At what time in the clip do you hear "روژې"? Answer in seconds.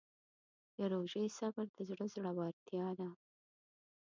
0.91-1.25